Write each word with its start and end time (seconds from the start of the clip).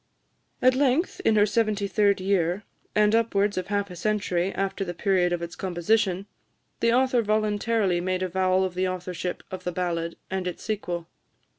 At 0.63 0.73
length, 0.73 1.19
in 1.23 1.35
her 1.35 1.45
seventy 1.45 1.87
third 1.87 2.19
year, 2.19 2.63
and 2.95 3.13
upwards 3.13 3.55
of 3.55 3.67
half 3.67 3.91
a 3.91 3.95
century 3.95 4.51
after 4.55 4.83
the 4.83 4.95
period 4.95 5.31
of 5.31 5.43
its 5.43 5.55
composition, 5.55 6.25
the 6.79 6.91
author 6.91 7.21
voluntarily 7.21 8.01
made 8.01 8.23
avowal 8.23 8.63
of 8.65 8.73
the 8.73 8.87
authorship 8.87 9.43
of 9.51 9.63
the 9.63 9.71
ballad 9.71 10.15
and 10.31 10.47
its 10.47 10.63
sequel. 10.63 11.05